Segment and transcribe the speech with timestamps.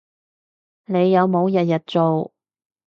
[0.85, 2.33] 你有冇日日做